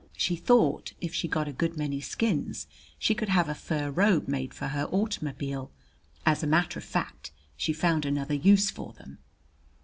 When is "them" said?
8.93-9.19